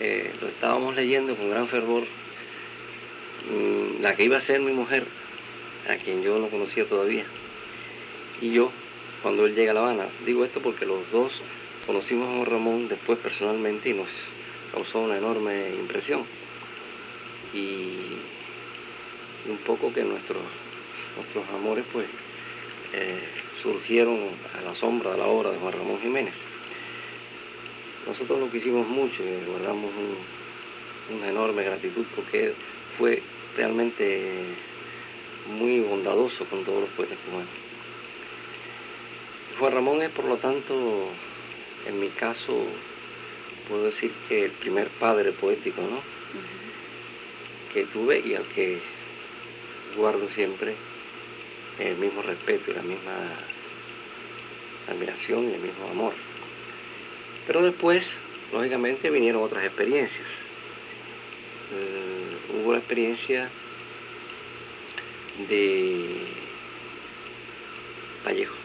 eh, 0.00 0.32
lo 0.40 0.48
estábamos 0.48 0.94
leyendo 0.96 1.36
con 1.36 1.50
gran 1.50 1.68
fervor, 1.68 2.04
mm, 3.50 4.00
la 4.00 4.16
que 4.16 4.24
iba 4.24 4.38
a 4.38 4.40
ser 4.40 4.60
mi 4.60 4.72
mujer, 4.72 5.04
a 5.88 5.96
quien 5.96 6.22
yo 6.22 6.38
no 6.38 6.48
conocía 6.48 6.86
todavía, 6.86 7.24
y 8.40 8.52
yo 8.52 8.72
cuando 9.22 9.46
él 9.46 9.54
llega 9.54 9.70
a 9.70 9.74
La 9.74 9.80
Habana. 9.80 10.06
Digo 10.26 10.44
esto 10.44 10.60
porque 10.60 10.84
los 10.84 11.10
dos 11.10 11.32
conocimos 11.86 12.28
a 12.28 12.32
Juan 12.36 12.46
Ramón 12.46 12.88
después 12.88 13.18
personalmente 13.18 13.90
y 13.90 13.94
nos 13.94 14.08
causó 14.72 15.00
una 15.00 15.16
enorme 15.16 15.70
impresión. 15.70 16.24
Y 17.54 17.98
un 19.48 19.58
poco 19.64 19.92
que 19.92 20.02
nuestros, 20.02 20.42
nuestros 21.16 21.48
amores 21.54 21.84
pues 21.92 22.06
eh, 22.92 23.20
surgieron 23.62 24.18
a 24.58 24.62
la 24.62 24.74
sombra 24.74 25.12
de 25.12 25.18
la 25.18 25.26
obra 25.26 25.50
de 25.50 25.58
Juan 25.58 25.72
Ramón 25.72 26.00
Jiménez. 26.00 26.34
Nosotros 28.06 28.40
lo 28.40 28.50
quisimos 28.50 28.86
mucho 28.88 29.22
y 29.22 29.48
guardamos 29.48 29.90
una 31.14 31.28
enorme 31.28 31.62
gratitud 31.62 32.04
porque 32.16 32.52
fue 32.98 33.22
realmente 33.56 34.32
muy 35.46 35.80
bondadoso 35.80 36.44
con 36.46 36.64
todos 36.64 36.82
los 36.82 36.90
poetas 36.90 37.18
cubanos. 37.24 37.71
Juan 39.62 39.74
Ramón 39.74 40.02
es, 40.02 40.10
por 40.10 40.24
lo 40.24 40.38
tanto, 40.38 41.06
en 41.86 42.00
mi 42.00 42.08
caso, 42.08 42.66
puedo 43.68 43.84
decir 43.84 44.10
que 44.28 44.46
el 44.46 44.50
primer 44.50 44.88
padre 44.88 45.30
poético, 45.30 45.82
¿no? 45.82 46.02
Que 47.72 47.84
tuve 47.84 48.24
y 48.26 48.34
al 48.34 48.42
que 48.48 48.80
guardo 49.96 50.28
siempre 50.30 50.74
el 51.78 51.94
mismo 51.94 52.22
respeto 52.22 52.72
y 52.72 52.74
la 52.74 52.82
misma 52.82 53.36
admiración 54.90 55.48
y 55.50 55.54
el 55.54 55.60
mismo 55.60 55.86
amor. 55.92 56.14
Pero 57.46 57.62
después, 57.62 58.04
lógicamente, 58.52 59.10
vinieron 59.10 59.44
otras 59.44 59.64
experiencias. 59.64 60.26
Eh, 61.72 62.36
hubo 62.52 62.72
la 62.72 62.78
experiencia 62.78 63.48
de 65.48 66.16
Vallejo 68.26 68.61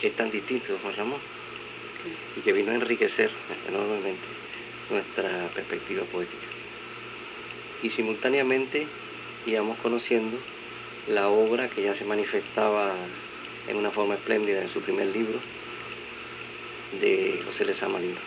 que 0.00 0.08
es 0.08 0.16
tan 0.16 0.30
distinto 0.30 0.72
de 0.72 0.78
Juan 0.78 0.96
Ramón 0.96 1.20
y 2.36 2.40
que 2.40 2.52
vino 2.52 2.72
a 2.72 2.74
enriquecer 2.74 3.30
enormemente 3.68 4.26
nuestra 4.90 5.48
perspectiva 5.54 6.04
poética. 6.04 6.46
Y 7.82 7.90
simultáneamente 7.90 8.86
íbamos 9.46 9.78
conociendo 9.78 10.38
la 11.08 11.28
obra 11.28 11.68
que 11.68 11.82
ya 11.82 11.94
se 11.94 12.04
manifestaba 12.04 12.94
en 13.68 13.76
una 13.76 13.90
forma 13.90 14.14
espléndida 14.14 14.62
en 14.62 14.68
su 14.70 14.80
primer 14.80 15.06
libro 15.06 15.38
de 17.00 17.42
José 17.46 17.64
Lezama 17.64 17.98
Lima. 17.98 18.20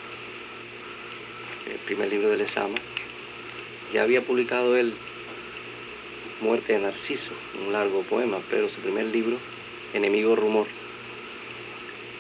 El 1.70 1.78
primer 1.80 2.10
libro 2.10 2.30
de 2.30 2.38
Lezama. 2.38 2.76
Ya 3.94 4.04
había 4.04 4.22
publicado 4.22 4.78
él 4.78 4.94
Muerte 6.42 6.74
de 6.74 6.80
Narciso, 6.80 7.32
un 7.66 7.74
largo 7.74 8.04
poema, 8.04 8.40
pero 8.50 8.70
su 8.70 8.80
primer 8.82 9.06
libro, 9.08 9.38
Enemigo 9.94 10.36
Rumor, 10.36 10.68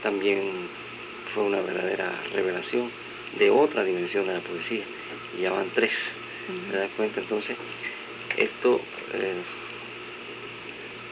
también 0.03 0.67
fue 1.33 1.43
una 1.43 1.61
verdadera 1.61 2.13
revelación 2.33 2.91
de 3.37 3.49
otra 3.49 3.83
dimensión 3.83 4.27
de 4.27 4.33
la 4.33 4.39
poesía. 4.39 4.83
Y 5.37 5.41
ya 5.41 5.51
van 5.51 5.69
tres. 5.73 5.91
¿Te 6.71 6.77
das 6.77 6.89
cuenta? 6.97 7.19
Entonces, 7.19 7.55
esto 8.37 8.81
eh, 9.13 9.35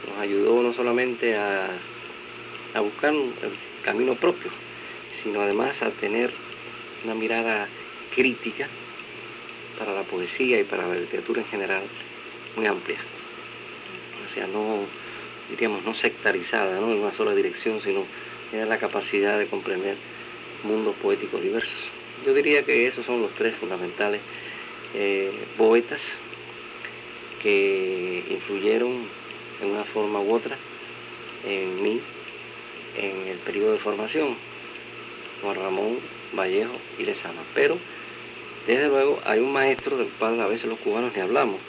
nos 0.08 0.18
ayudó 0.18 0.62
no 0.62 0.72
solamente 0.74 1.36
a, 1.36 1.68
a 2.74 2.80
buscar 2.80 3.14
el 3.14 3.32
camino 3.84 4.14
propio, 4.16 4.50
sino 5.22 5.40
además 5.42 5.80
a 5.82 5.90
tener 5.90 6.32
una 7.04 7.14
mirada 7.14 7.68
crítica 8.14 8.68
para 9.78 9.94
la 9.94 10.02
poesía 10.02 10.58
y 10.60 10.64
para 10.64 10.86
la 10.88 10.94
literatura 10.96 11.42
en 11.42 11.46
general 11.48 11.82
muy 12.56 12.66
amplia. 12.66 12.98
O 14.26 14.34
sea, 14.34 14.46
no, 14.46 14.80
diríamos, 15.50 15.84
no 15.84 15.94
sectarizada, 15.94 16.80
¿no? 16.80 16.92
en 16.92 16.98
una 16.98 17.14
sola 17.16 17.34
dirección, 17.34 17.80
sino 17.82 18.04
tiene 18.50 18.66
la 18.66 18.78
capacidad 18.78 19.38
de 19.38 19.46
comprender 19.46 19.96
mundos 20.64 20.94
poéticos 20.96 21.42
diversos. 21.42 21.78
Yo 22.24 22.34
diría 22.34 22.64
que 22.64 22.86
esos 22.86 23.06
son 23.06 23.22
los 23.22 23.34
tres 23.34 23.54
fundamentales 23.56 24.20
eh, 24.94 25.32
poetas 25.56 26.00
que 27.42 28.24
influyeron 28.30 29.06
en 29.62 29.70
una 29.70 29.84
forma 29.84 30.20
u 30.20 30.34
otra 30.34 30.56
en 31.46 31.82
mí 31.82 32.00
en 32.96 33.28
el 33.28 33.38
periodo 33.38 33.72
de 33.72 33.78
formación, 33.78 34.36
Juan 35.42 35.56
Ramón, 35.56 35.98
Vallejo 36.36 36.72
y 36.98 37.04
Lezama. 37.04 37.42
Pero, 37.54 37.78
desde 38.66 38.88
luego, 38.88 39.20
hay 39.24 39.38
un 39.38 39.52
maestro 39.52 39.96
del 39.96 40.08
cual 40.08 40.40
a 40.40 40.46
veces 40.46 40.68
los 40.68 40.78
cubanos 40.80 41.14
ni 41.14 41.20
hablamos, 41.20 41.60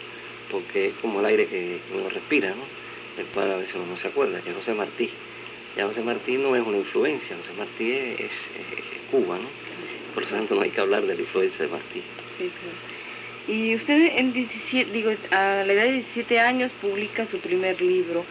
porque 0.50 0.88
es 0.88 0.94
como 1.02 1.20
el 1.20 1.26
aire 1.28 1.48
que 1.48 1.80
uno 1.94 2.10
respira, 2.10 2.50
¿no? 2.50 2.64
Del 3.16 3.28
cual 3.28 3.52
a 3.52 3.58
veces 3.58 3.76
uno 3.76 3.86
no 3.86 3.98
se 3.98 4.08
acuerda, 4.08 4.42
que 4.42 4.50
es 4.50 4.56
José 4.56 4.74
Martí. 4.74 5.12
Ya 5.76 5.86
José 5.86 6.02
Martí 6.02 6.38
no 6.38 6.56
es 6.56 6.66
una 6.66 6.78
influencia, 6.78 7.38
José 7.38 7.54
Martí 7.58 7.92
es, 7.92 8.32
Cuba, 9.12 9.38
¿no? 9.38 9.50
Por 10.14 10.24
lo 10.24 10.30
tanto 10.30 10.56
no 10.56 10.62
hay 10.62 10.72
que 10.72 10.82
hablar 10.82 11.06
de 11.06 11.16
la 11.16 11.22
influencia 11.22 11.66
de 11.66 11.72
Martí. 11.72 12.04
Y 13.48 13.76
usted 13.76 14.14
en 14.18 14.34
17, 14.34 14.92
digo, 14.92 15.12
a 15.32 15.64
la 15.66 15.74
edad 15.74 15.86
de 15.86 15.94
17 15.94 16.40
años 16.40 16.72
publica 16.82 17.26
su 17.26 17.40
primer 17.40 17.82
libro. 17.82 18.24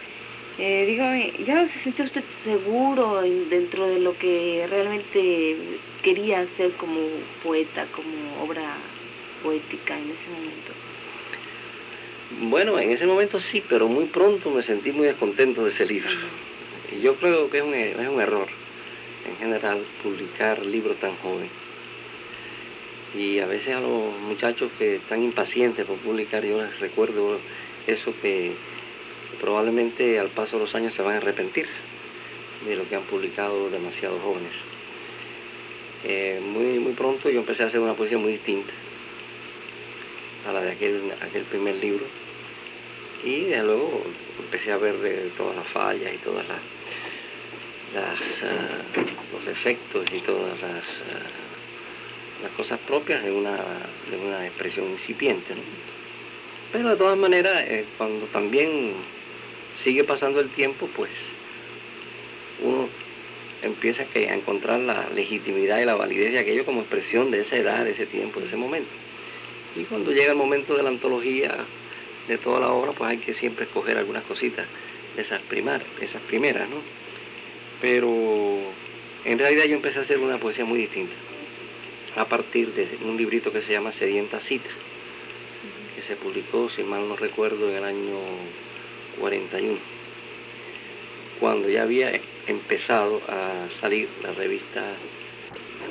Eh, 0.57 0.85
dígame, 0.85 1.33
¿ya 1.45 1.67
se 1.67 1.79
siente 1.79 2.03
usted 2.03 2.23
seguro 2.43 3.21
dentro 3.21 3.87
de 3.87 3.99
lo 3.99 4.17
que 4.17 4.65
realmente 4.69 5.57
quería 6.03 6.41
hacer 6.41 6.71
como 6.73 6.99
poeta, 7.43 7.85
como 7.93 8.43
obra 8.43 8.75
poética 9.41 9.97
en 9.97 10.11
ese 10.11 10.29
momento? 10.31 10.71
Bueno, 12.41 12.79
en 12.79 12.91
ese 12.91 13.07
momento 13.07 13.39
sí, 13.39 13.63
pero 13.67 13.87
muy 13.87 14.05
pronto 14.05 14.51
me 14.51 14.61
sentí 14.61 14.91
muy 14.91 15.07
descontento 15.07 15.63
de 15.63 15.71
ese 15.71 15.85
libro. 15.85 16.09
Yo 17.01 17.15
creo 17.15 17.49
que 17.49 17.57
es 17.57 17.63
un, 17.63 17.73
es 17.73 18.07
un 18.07 18.21
error, 18.21 18.47
en 19.27 19.37
general, 19.37 19.85
publicar 20.01 20.65
libros 20.65 20.97
tan 20.99 21.15
jóvenes. 21.17 21.51
Y 23.15 23.39
a 23.39 23.45
veces 23.45 23.75
a 23.75 23.81
los 23.81 24.13
muchachos 24.19 24.71
que 24.77 24.95
están 24.95 25.23
impacientes 25.23 25.85
por 25.85 25.97
publicar, 25.97 26.43
yo 26.45 26.61
les 26.61 26.79
recuerdo 26.79 27.39
eso 27.87 28.13
que 28.21 28.53
probablemente 29.39 30.19
al 30.19 30.29
paso 30.29 30.57
de 30.57 30.65
los 30.65 30.75
años 30.75 30.93
se 30.93 31.01
van 31.01 31.15
a 31.15 31.17
arrepentir 31.17 31.67
de 32.67 32.75
lo 32.75 32.87
que 32.87 32.95
han 32.95 33.03
publicado 33.03 33.69
demasiados 33.69 34.21
jóvenes. 34.21 34.53
Eh, 36.03 36.39
muy, 36.41 36.79
muy 36.79 36.93
pronto 36.93 37.29
yo 37.29 37.39
empecé 37.39 37.63
a 37.63 37.67
hacer 37.67 37.79
una 37.79 37.93
poesía 37.93 38.17
muy 38.17 38.33
distinta 38.33 38.71
a 40.47 40.53
la 40.53 40.61
de 40.61 40.71
aquel, 40.71 41.11
aquel 41.21 41.43
primer 41.43 41.75
libro 41.75 42.05
y 43.23 43.41
desde 43.45 43.63
luego 43.63 44.03
empecé 44.39 44.71
a 44.71 44.77
ver 44.77 44.95
eh, 45.03 45.31
todas 45.37 45.55
las 45.55 45.67
fallas 45.67 46.13
y 46.13 46.17
todas 46.17 46.45
las, 46.47 46.59
ah, 48.43 48.81
los 49.33 49.47
efectos 49.47 50.05
y 50.13 50.19
todas 50.19 50.59
las, 50.61 50.83
ah, 50.83 52.43
las 52.43 52.51
cosas 52.53 52.79
propias 52.87 53.23
de 53.23 53.31
una, 53.31 53.57
de 54.09 54.17
una 54.17 54.45
expresión 54.45 54.89
incipiente. 54.91 55.53
Pero 56.71 56.89
de 56.89 56.95
todas 56.95 57.17
maneras, 57.17 57.63
eh, 57.67 57.85
cuando 57.97 58.25
también 58.27 58.93
sigue 59.83 60.03
pasando 60.03 60.39
el 60.39 60.49
tiempo, 60.49 60.87
pues 60.95 61.11
uno 62.63 62.87
empieza 63.61 64.03
a 64.03 64.33
encontrar 64.33 64.79
la 64.79 65.09
legitimidad 65.09 65.81
y 65.81 65.85
la 65.85 65.95
validez 65.95 66.31
de 66.31 66.39
aquello 66.39 66.65
como 66.65 66.81
expresión 66.81 67.31
de 67.31 67.41
esa 67.41 67.57
edad, 67.57 67.83
de 67.83 67.91
ese 67.91 68.05
tiempo, 68.05 68.39
de 68.39 68.47
ese 68.47 68.55
momento. 68.55 68.89
Y 69.75 69.83
cuando 69.83 70.11
llega 70.11 70.31
el 70.31 70.37
momento 70.37 70.75
de 70.75 70.83
la 70.83 70.89
antología 70.89 71.65
de 72.29 72.37
toda 72.37 72.59
la 72.61 72.69
obra, 72.69 72.93
pues 72.93 73.09
hay 73.11 73.17
que 73.17 73.33
siempre 73.33 73.65
escoger 73.65 73.97
algunas 73.97 74.23
cositas 74.23 74.65
esas, 75.17 75.41
primar, 75.41 75.83
esas 75.99 76.21
primeras, 76.23 76.69
¿no? 76.69 76.77
Pero 77.81 78.07
en 79.25 79.39
realidad 79.39 79.65
yo 79.65 79.75
empecé 79.75 79.99
a 79.99 80.03
hacer 80.03 80.19
una 80.19 80.37
poesía 80.37 80.65
muy 80.65 80.79
distinta, 80.79 81.13
a 82.15 82.25
partir 82.25 82.73
de 82.73 82.97
un 83.03 83.17
librito 83.17 83.51
que 83.51 83.61
se 83.61 83.71
llama 83.71 83.91
Sedienta 83.91 84.39
Cita, 84.39 84.69
que 85.95 86.01
se 86.01 86.15
publicó, 86.15 86.69
si 86.69 86.83
mal 86.83 87.07
no 87.07 87.15
recuerdo, 87.15 87.69
en 87.69 87.77
el 87.77 87.83
año 87.83 88.17
41, 89.19 89.77
cuando 91.39 91.69
ya 91.69 91.83
había 91.83 92.11
empezado 92.47 93.21
a 93.27 93.67
salir 93.81 94.07
la 94.23 94.33
revista 94.33 94.83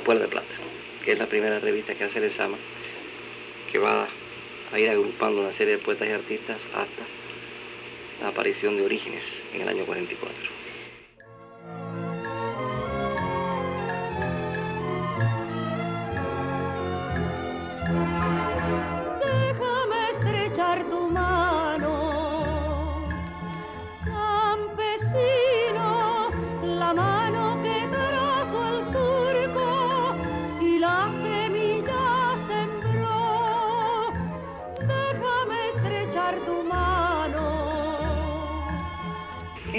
Puebla 0.05 0.23
de 0.23 0.29
Plata, 0.29 0.47
que 1.03 1.13
es 1.13 1.19
la 1.19 1.27
primera 1.27 1.59
revista 1.59 1.95
que 1.95 2.05
hace 2.05 2.19
el 2.19 2.25
examen, 2.25 2.59
que 3.71 3.79
va 3.79 4.07
a 4.71 4.79
ir 4.79 4.89
agrupando 4.89 5.41
una 5.41 5.53
serie 5.53 5.77
de 5.77 5.83
poetas 5.83 6.07
y 6.07 6.11
artistas 6.11 6.61
hasta 6.73 7.03
la 8.21 8.29
aparición 8.29 8.77
de 8.77 8.83
Orígenes 8.83 9.23
en 9.53 9.61
el 9.61 9.69
año 9.69 9.85
44. 9.85 10.33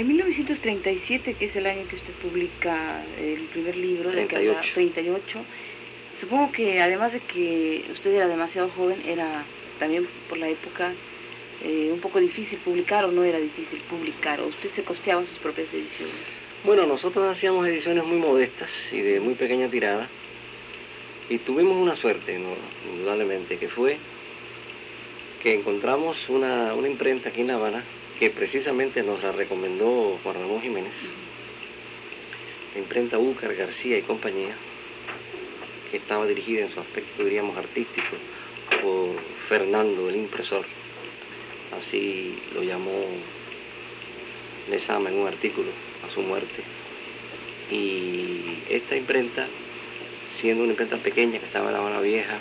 En 0.01 0.07
1937, 0.07 1.35
que 1.35 1.45
es 1.45 1.55
el 1.55 1.67
año 1.67 1.87
que 1.87 1.95
usted 1.95 2.13
publica 2.13 3.03
el 3.19 3.41
primer 3.53 3.75
libro, 3.75 4.09
de 4.09 4.25
38. 4.25 4.71
38, 4.73 5.39
supongo 6.19 6.51
que 6.51 6.81
además 6.81 7.13
de 7.13 7.19
que 7.19 7.85
usted 7.91 8.15
era 8.15 8.27
demasiado 8.27 8.69
joven, 8.69 8.99
era 9.05 9.45
también 9.77 10.07
por 10.27 10.39
la 10.39 10.49
época 10.49 10.93
eh, 11.63 11.91
un 11.93 11.99
poco 11.99 12.19
difícil 12.19 12.57
publicar 12.65 13.05
o 13.05 13.11
no 13.11 13.23
era 13.23 13.37
difícil 13.37 13.79
publicar, 13.81 14.41
o 14.41 14.47
usted 14.47 14.71
se 14.71 14.83
costeaba 14.83 15.23
sus 15.27 15.37
propias 15.37 15.71
ediciones. 15.71 16.15
Bueno, 16.63 16.87
nosotros 16.87 17.23
hacíamos 17.31 17.67
ediciones 17.67 18.03
muy 18.03 18.17
modestas 18.17 18.71
y 18.91 19.01
de 19.01 19.19
muy 19.19 19.35
pequeña 19.35 19.69
tirada, 19.69 20.09
y 21.29 21.37
tuvimos 21.37 21.77
una 21.77 21.95
suerte, 21.95 22.41
indudablemente, 22.91 23.59
que 23.59 23.69
fue 23.69 23.97
que 25.43 25.53
encontramos 25.53 26.27
una, 26.27 26.73
una 26.73 26.87
imprenta 26.87 27.29
aquí 27.29 27.41
en 27.41 27.47
La 27.49 27.53
Habana 27.53 27.83
que 28.21 28.29
precisamente 28.29 29.01
nos 29.01 29.23
la 29.23 29.31
recomendó 29.31 30.19
Juan 30.21 30.35
Ramón 30.35 30.61
Jiménez, 30.61 30.93
la 32.75 32.79
imprenta 32.79 33.17
Úcar, 33.17 33.55
García 33.55 33.97
y 33.97 34.03
compañía, 34.03 34.55
que 35.89 35.97
estaba 35.97 36.27
dirigida 36.27 36.61
en 36.61 36.71
su 36.71 36.79
aspecto, 36.79 37.23
diríamos, 37.23 37.57
artístico, 37.57 38.15
por 38.79 39.15
Fernando, 39.49 40.07
el 40.07 40.17
impresor. 40.17 40.67
Así 41.75 42.37
lo 42.53 42.61
llamó 42.61 43.05
Lezama 44.69 45.09
en 45.09 45.17
un 45.17 45.27
artículo 45.27 45.71
a 46.07 46.13
su 46.13 46.21
muerte. 46.21 46.61
Y 47.71 48.59
esta 48.69 48.97
imprenta, 48.97 49.47
siendo 50.37 50.61
una 50.61 50.73
imprenta 50.73 50.97
pequeña 50.97 51.39
que 51.39 51.47
estaba 51.47 51.69
en 51.69 51.73
La 51.73 51.79
Habana 51.79 52.01
Vieja, 52.01 52.37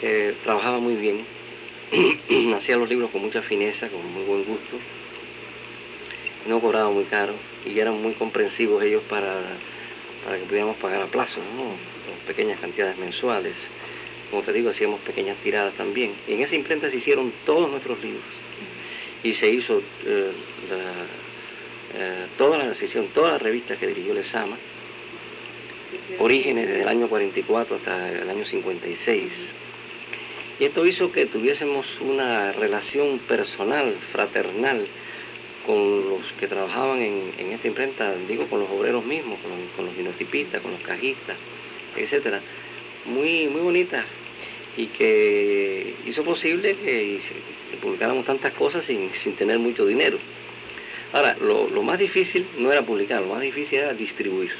eh, 0.00 0.36
trabajaba 0.42 0.78
muy 0.78 0.94
bien 0.94 1.39
hacía 2.56 2.76
los 2.76 2.88
libros 2.88 3.10
con 3.10 3.22
mucha 3.22 3.42
fineza, 3.42 3.88
con 3.88 4.12
muy 4.12 4.22
buen 4.24 4.44
gusto, 4.44 4.76
no 6.46 6.60
cobraba 6.60 6.90
muy 6.90 7.04
caro 7.04 7.34
y 7.66 7.78
eran 7.78 8.00
muy 8.00 8.14
comprensivos 8.14 8.82
ellos 8.82 9.02
para, 9.08 9.34
para 10.24 10.38
que 10.38 10.44
pudiéramos 10.44 10.76
pagar 10.76 11.02
a 11.02 11.06
plazo, 11.06 11.40
¿no? 11.56 11.74
pequeñas 12.26 12.60
cantidades 12.60 12.96
mensuales. 12.98 13.54
Como 14.30 14.42
te 14.42 14.52
digo, 14.52 14.70
hacíamos 14.70 15.00
pequeñas 15.00 15.36
tiradas 15.42 15.74
también. 15.74 16.12
Y 16.28 16.34
en 16.34 16.42
esa 16.42 16.54
imprenta 16.54 16.88
se 16.90 16.98
hicieron 16.98 17.32
todos 17.44 17.68
nuestros 17.68 18.00
libros. 18.00 18.22
Y 19.24 19.34
se 19.34 19.48
hizo 19.48 19.82
eh, 20.06 20.30
eh, 21.94 22.26
toda 22.38 22.58
la 22.58 22.74
sesión, 22.76 23.08
todas 23.08 23.32
las 23.32 23.42
revistas 23.42 23.78
que 23.78 23.88
dirigió 23.88 24.14
Lezama, 24.14 24.56
Orígenes 26.20 26.68
desde 26.68 26.82
el 26.82 26.88
año 26.88 27.08
44 27.08 27.76
hasta 27.76 28.12
el 28.12 28.30
año 28.30 28.44
56 28.44 29.32
y 30.60 30.66
esto 30.66 30.86
hizo 30.86 31.10
que 31.10 31.24
tuviésemos 31.24 31.86
una 32.02 32.52
relación 32.52 33.18
personal, 33.20 33.96
fraternal, 34.12 34.86
con 35.66 36.08
los 36.10 36.20
que 36.38 36.46
trabajaban 36.46 37.00
en, 37.00 37.52
esta 37.52 37.68
imprenta, 37.68 38.14
digo, 38.28 38.46
con 38.46 38.60
los 38.60 38.70
obreros 38.70 39.04
mismos, 39.04 39.38
con 39.40 39.50
los, 39.50 39.94
con 39.94 40.62
con 40.62 40.72
los 40.72 40.80
cajistas, 40.82 41.36
etcétera, 41.96 42.40
muy, 43.06 43.46
muy 43.46 43.62
bonita 43.62 44.04
y 44.76 44.86
que 44.86 45.94
hizo 46.06 46.22
posible 46.24 46.76
que, 46.76 47.20
publicáramos 47.80 48.26
tantas 48.26 48.52
cosas 48.52 48.84
sin, 48.84 49.10
tener 49.36 49.58
mucho 49.58 49.86
dinero. 49.86 50.18
Ahora, 51.12 51.36
lo, 51.40 51.82
más 51.82 51.98
difícil 51.98 52.46
no 52.58 52.70
era 52.70 52.82
publicar, 52.82 53.22
lo 53.22 53.28
más 53.28 53.40
difícil 53.40 53.78
era 53.78 53.94
distribuir. 53.94 54.50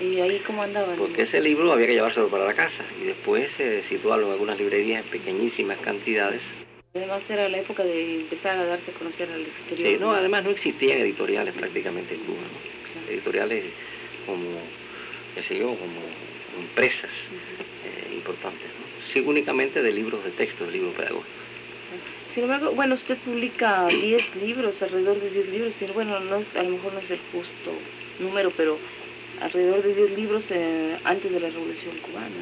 ¿Y 0.00 0.20
ahí 0.20 0.40
cómo 0.46 0.62
andaban? 0.62 0.96
Porque 0.96 1.22
ese 1.22 1.40
libro 1.40 1.72
había 1.72 1.86
que 1.86 1.94
llevárselo 1.94 2.28
para 2.28 2.44
la 2.44 2.54
casa 2.54 2.84
y 3.00 3.06
después 3.06 3.50
eh, 3.58 3.82
situarlo 3.88 4.26
en 4.26 4.32
algunas 4.32 4.58
librerías 4.58 5.04
en 5.04 5.10
pequeñísimas 5.10 5.78
cantidades. 5.78 6.42
Además 6.94 7.22
era 7.28 7.48
la 7.48 7.58
época 7.58 7.84
de 7.84 8.20
empezar 8.20 8.58
a 8.58 8.64
darse 8.64 8.90
a 8.90 8.94
conocer 8.94 9.30
al 9.30 9.42
exterior. 9.42 9.88
Sí, 9.88 9.96
no, 10.00 10.12
además 10.12 10.44
no 10.44 10.50
existían 10.50 10.98
editoriales 10.98 11.54
prácticamente 11.54 12.14
en 12.14 12.20
Cuba, 12.20 12.38
Editoriales 13.08 13.64
como 14.26 14.60
qué 15.34 15.42
sé 15.42 15.58
yo, 15.58 15.66
como 15.66 16.00
empresas 16.58 17.10
eh, 17.84 18.14
importantes. 18.14 18.68
Sí, 19.12 19.20
únicamente 19.20 19.82
de 19.82 19.92
libros 19.92 20.24
de 20.24 20.30
texto, 20.32 20.66
de 20.66 20.72
libros 20.72 20.94
pedagógicos. 20.94 21.38
Sin 22.34 22.44
embargo, 22.44 22.72
bueno, 22.72 22.94
usted 22.94 23.16
publica 23.18 23.86
10 23.88 24.36
libros, 24.36 24.80
alrededor 24.82 25.20
de 25.20 25.30
10 25.30 25.48
libros, 25.48 25.74
bueno, 25.94 26.20
no 26.20 26.36
a 26.36 26.62
lo 26.62 26.70
mejor 26.70 26.92
no 26.92 27.00
es 27.00 27.10
el 27.10 27.20
justo 27.32 27.72
número, 28.18 28.50
pero 28.56 28.78
alrededor 29.40 29.82
de 29.82 29.94
10 29.94 30.10
libros 30.16 30.44
eh, 30.50 30.96
antes 31.04 31.32
de 31.32 31.40
la 31.40 31.48
Revolución 31.48 31.96
Cubana. 31.98 32.36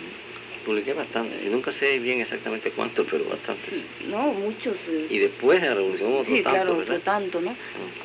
Publiqué 0.65 0.95
bastantes, 0.95 1.45
y 1.45 1.49
nunca 1.49 1.71
sé 1.73 2.01
bien 2.01 2.21
exactamente 2.21 2.73
cuántos, 2.73 3.07
pero 3.09 3.25
bastantes. 3.25 3.85
no, 4.09 4.33
muchos. 4.33 4.77
Eh. 4.89 5.07
y 5.11 5.19
después 5.19 5.61
de 5.61 5.69
la 5.69 5.75
Revolución 5.77 6.13
otro 6.13 6.35
sí, 6.35 6.43
tanto, 6.43 6.51
claro, 6.51 6.79
otro 6.79 7.01
tanto, 7.01 7.41
¿no? 7.41 7.57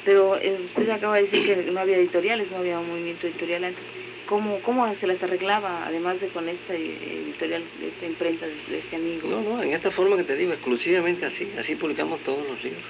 Pero 0.06 0.38
eh, 0.38 0.60
usted 0.66 0.88
acaba 0.92 1.16
de 1.16 1.24
decir 1.24 1.44
que 1.44 1.72
no 1.72 1.80
había 1.80 1.98
editoriales, 1.98 2.52
no 2.52 2.58
había 2.58 2.80
un 2.80 2.88
movimiento 2.88 3.26
editorial 3.26 3.64
antes. 3.64 3.84
¿Cómo, 4.28 4.60
¿Cómo 4.60 4.96
se 4.96 5.08
las 5.08 5.22
arreglaba, 5.22 5.86
además 5.86 6.22
de 6.22 6.28
con 6.28 6.48
esta 6.48 6.74
editorial, 6.74 7.64
esta 7.84 8.06
imprenta 8.06 8.46
de, 8.46 8.78
este 8.78 8.96
amigo? 8.96 9.28
No, 9.28 9.42
no, 9.42 9.62
en 9.62 9.74
esta 9.74 9.92
forma 9.92 10.16
que 10.16 10.24
te 10.24 10.38
digo, 10.38 10.54
exclusivamente 10.54 11.26
así, 11.26 11.52
así 11.60 11.76
publicamos 11.76 12.22
todos 12.22 12.48
los 12.48 12.64
libros, 12.64 12.82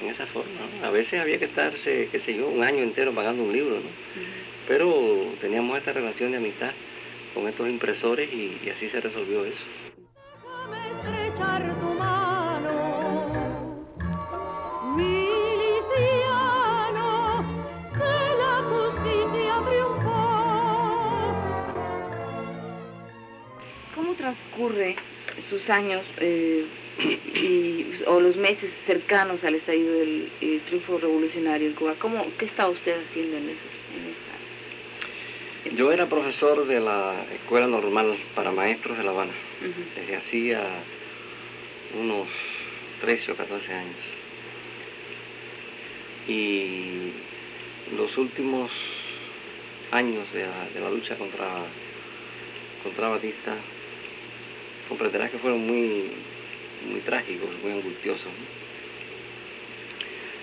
en 0.00 0.08
esa 0.08 0.24
forma. 0.26 0.50
A 0.82 0.90
veces 0.90 1.20
había 1.20 1.38
que 1.38 1.44
estarse, 1.46 2.08
qué 2.10 2.18
sé 2.20 2.34
yo, 2.34 2.48
un 2.48 2.62
año 2.62 2.82
entero 2.82 3.12
pagando 3.12 3.42
un 3.42 3.52
libro, 3.52 3.74
¿no? 3.74 3.90
Pero 4.70 4.86
teníamos 5.40 5.76
esta 5.78 5.92
relación 5.92 6.30
de 6.30 6.36
amistad 6.36 6.70
con 7.34 7.48
estos 7.48 7.68
impresores 7.68 8.32
y, 8.32 8.56
y 8.64 8.70
así 8.70 8.88
se 8.88 9.00
resolvió 9.00 9.44
eso. 9.44 9.64
estrechar 10.88 11.74
tu 11.80 11.86
mano, 11.86 12.70
que 17.92 18.14
la 18.38 18.62
justicia 18.70 19.54
triunfó. 19.68 21.32
¿Cómo 23.96 24.14
transcurre 24.14 24.94
sus 25.48 25.68
años 25.68 26.04
eh, 26.18 26.64
y, 27.34 28.04
o 28.06 28.20
los 28.20 28.36
meses 28.36 28.70
cercanos 28.86 29.42
al 29.42 29.56
estallido 29.56 29.94
del 29.94 30.62
triunfo 30.66 30.98
revolucionario 30.98 31.66
en 31.66 31.74
Cuba? 31.74 31.96
¿Cómo, 31.98 32.24
¿Qué 32.38 32.44
estaba 32.44 32.70
usted 32.70 32.94
haciendo 33.08 33.36
en, 33.36 33.48
esos, 33.48 33.79
yo 35.76 35.92
era 35.92 36.08
profesor 36.08 36.66
de 36.66 36.80
la 36.80 37.14
Escuela 37.32 37.66
Normal 37.66 38.16
para 38.34 38.50
Maestros 38.50 38.98
de 38.98 39.04
La 39.04 39.10
Habana, 39.10 39.32
desde 39.94 40.16
hacía 40.16 40.62
unos 41.98 42.26
13 43.00 43.32
o 43.32 43.36
14 43.36 43.72
años. 43.72 43.96
Y 46.26 47.12
los 47.96 48.16
últimos 48.18 48.70
años 49.92 50.32
de 50.32 50.80
la, 50.80 50.90
lucha 50.90 51.16
contra, 51.16 51.48
contra 52.82 53.08
Batista, 53.08 53.56
comprenderás 54.88 55.30
que 55.30 55.38
fueron 55.38 55.66
muy, 55.66 56.10
muy 56.90 57.00
trágicos, 57.00 57.48
muy 57.62 57.72
angustiosos. 57.72 58.32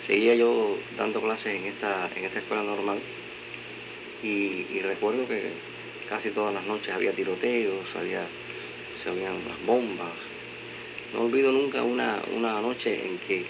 Seguía 0.07 0.35
yo 0.35 0.77
dando 0.97 1.21
clases 1.21 1.55
en 1.55 1.65
esta, 1.65 2.09
en 2.15 2.23
esta 2.23 2.39
escuela 2.39 2.63
normal 2.63 2.99
y, 4.23 4.79
recuerdo 4.81 5.27
que 5.27 5.51
casi 6.09 6.29
todas 6.29 6.53
las 6.53 6.65
noches 6.65 6.93
había 6.93 7.11
tiroteos, 7.11 7.85
había, 7.95 8.25
se 9.03 9.09
oían 9.09 9.35
las 9.47 9.65
bombas. 9.65 10.13
No 11.13 11.21
olvido 11.21 11.51
nunca 11.51 11.83
una, 11.83 12.21
una 12.35 12.59
noche 12.61 13.05
en 13.05 13.17
que 13.19 13.45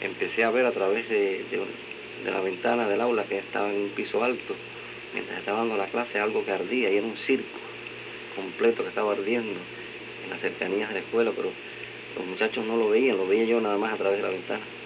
empecé 0.00 0.44
a 0.44 0.50
ver 0.50 0.66
a 0.66 0.72
través 0.72 1.08
de, 1.08 1.44
la 2.24 2.40
ventana 2.40 2.88
del 2.88 3.00
aula 3.00 3.24
que 3.24 3.38
estaba 3.38 3.70
en 3.70 3.82
un 3.82 3.88
piso 3.90 4.22
alto, 4.24 4.54
mientras 5.12 5.38
estaba 5.38 5.58
dando 5.58 5.76
la 5.76 5.86
clase, 5.86 6.18
algo 6.18 6.44
que 6.44 6.52
ardía 6.52 6.90
y 6.90 6.96
era 6.96 7.06
un 7.06 7.16
circo 7.16 7.58
completo 8.34 8.82
que 8.82 8.88
estaba 8.88 9.12
ardiendo 9.12 9.60
en 10.24 10.30
las 10.30 10.40
cercanías 10.40 10.88
de 10.88 10.94
la 10.94 11.00
escuela, 11.00 11.32
pero 11.36 11.50
los 12.16 12.26
muchachos 12.26 12.64
no 12.64 12.76
lo 12.76 12.88
veían, 12.90 13.16
lo 13.16 13.26
veía 13.26 13.44
yo 13.44 13.60
nada 13.60 13.76
más 13.76 13.92
a 13.92 13.96
través 13.96 14.18
de 14.18 14.22
la 14.22 14.30
ventana. 14.30 14.83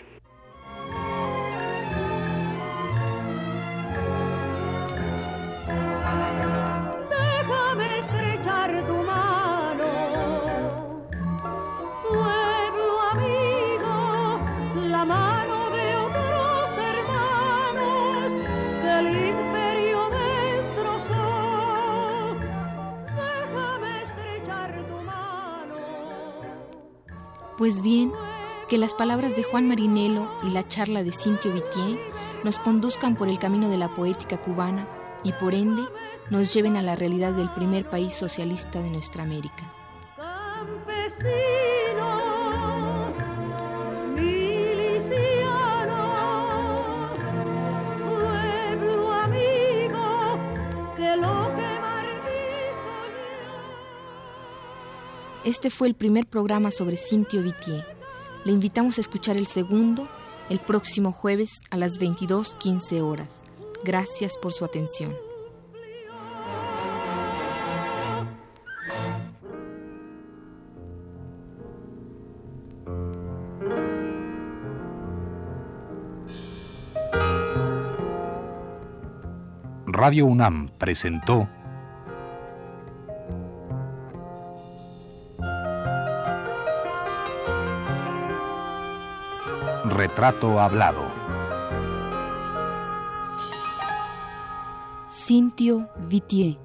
Pues 27.59 27.83
bien, 27.83 28.13
que 28.69 28.79
las 28.79 28.95
palabras 28.95 29.35
de 29.35 29.43
Juan 29.43 29.67
Marinelo 29.67 30.31
y 30.45 30.51
la 30.51 30.63
charla 30.63 31.03
de 31.03 31.11
Cintio 31.11 31.53
Vitier 31.53 31.99
nos 32.45 32.61
conduzcan 32.61 33.17
por 33.17 33.29
el 33.29 33.41
camino 33.41 33.69
de 33.69 33.77
la 33.77 33.93
poética 33.93 34.37
cubana 34.37 34.87
y 35.25 35.33
por 35.33 35.57
ende 35.57 35.83
nos 36.31 36.55
lleven 36.55 36.77
a 36.77 36.83
la 36.83 36.95
realidad 36.95 37.33
del 37.33 37.51
primer 37.51 37.91
país 37.91 38.13
socialista 38.13 38.81
de 38.81 38.91
nuestra 38.91 39.25
América. 39.25 39.75
Este 55.49 55.71
fue 55.71 55.89
el 55.89 55.95
primer 55.95 56.27
programa 56.27 56.71
sobre 56.71 56.99
Cintio 56.99 57.43
Vitier. 57.43 57.87
Le 58.45 58.53
invitamos 58.53 58.99
a 58.99 59.01
escuchar 59.01 59.39
el 59.39 59.47
segundo 59.47 60.05
el 60.51 60.59
próximo 60.59 61.11
jueves 61.11 61.63
a 61.71 61.79
las 61.79 61.99
22.15 61.99 63.01
horas. 63.01 63.45
Gracias 63.83 64.37
por 64.37 64.53
su 64.53 64.67
atención. 64.67 65.17
Radio 79.87 80.27
UNAM 80.27 80.69
presentó 80.77 81.49
Retrato 90.19 90.59
Hablado. 90.59 91.07
Cintio 95.09 95.89
Vitier. 96.09 96.59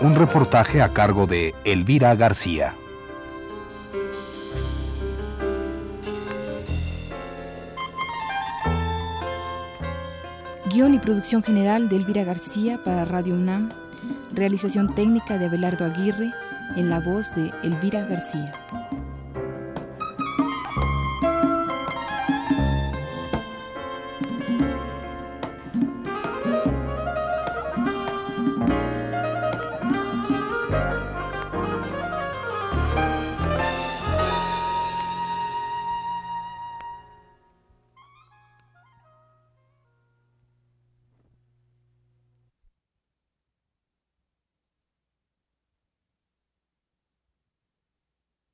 Un 0.00 0.14
reportaje 0.14 0.80
a 0.80 0.92
cargo 0.92 1.26
de 1.26 1.56
Elvira 1.64 2.14
García. 2.14 2.76
Guión 10.74 10.92
y 10.92 10.98
producción 10.98 11.40
general 11.40 11.88
de 11.88 11.94
Elvira 11.94 12.24
García 12.24 12.82
para 12.82 13.04
Radio 13.04 13.34
UNAM. 13.34 13.68
Realización 14.32 14.92
técnica 14.96 15.38
de 15.38 15.46
Abelardo 15.46 15.84
Aguirre 15.84 16.32
en 16.74 16.90
la 16.90 16.98
voz 16.98 17.32
de 17.36 17.52
Elvira 17.62 18.04
García. 18.06 18.52